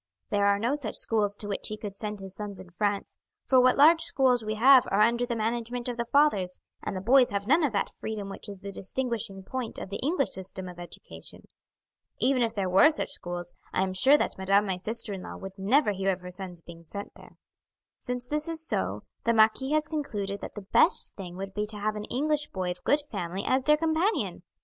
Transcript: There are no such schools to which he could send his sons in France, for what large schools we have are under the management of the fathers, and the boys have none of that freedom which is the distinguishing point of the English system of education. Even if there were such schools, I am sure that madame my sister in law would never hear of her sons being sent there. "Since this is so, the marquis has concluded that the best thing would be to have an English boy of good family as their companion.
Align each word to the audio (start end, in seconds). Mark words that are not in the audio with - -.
There 0.31 0.47
are 0.47 0.57
no 0.57 0.73
such 0.73 0.95
schools 0.95 1.37
to 1.37 1.47
which 1.47 1.67
he 1.67 1.77
could 1.77 1.95
send 1.95 2.19
his 2.21 2.33
sons 2.35 2.59
in 2.59 2.71
France, 2.71 3.19
for 3.45 3.59
what 3.61 3.77
large 3.77 4.01
schools 4.01 4.43
we 4.43 4.55
have 4.55 4.87
are 4.87 5.01
under 5.01 5.27
the 5.27 5.35
management 5.35 5.87
of 5.87 5.95
the 5.97 6.05
fathers, 6.11 6.59
and 6.81 6.95
the 6.95 7.01
boys 7.01 7.29
have 7.29 7.45
none 7.45 7.63
of 7.63 7.71
that 7.73 7.93
freedom 7.99 8.27
which 8.27 8.49
is 8.49 8.61
the 8.61 8.71
distinguishing 8.71 9.43
point 9.43 9.77
of 9.77 9.91
the 9.91 9.99
English 9.99 10.31
system 10.31 10.67
of 10.67 10.79
education. 10.79 11.47
Even 12.17 12.41
if 12.41 12.55
there 12.55 12.67
were 12.67 12.89
such 12.89 13.11
schools, 13.11 13.53
I 13.73 13.83
am 13.83 13.93
sure 13.93 14.17
that 14.17 14.39
madame 14.39 14.65
my 14.65 14.77
sister 14.77 15.13
in 15.13 15.21
law 15.21 15.37
would 15.37 15.59
never 15.59 15.91
hear 15.91 16.11
of 16.11 16.21
her 16.21 16.31
sons 16.31 16.61
being 16.61 16.81
sent 16.83 17.13
there. 17.13 17.37
"Since 17.99 18.27
this 18.27 18.47
is 18.47 18.67
so, 18.67 19.03
the 19.23 19.35
marquis 19.35 19.73
has 19.73 19.87
concluded 19.87 20.41
that 20.41 20.55
the 20.55 20.61
best 20.63 21.13
thing 21.15 21.37
would 21.37 21.53
be 21.53 21.67
to 21.67 21.77
have 21.77 21.95
an 21.95 22.05
English 22.05 22.47
boy 22.47 22.71
of 22.71 22.83
good 22.83 23.01
family 23.11 23.43
as 23.45 23.65
their 23.65 23.77
companion. 23.77 24.41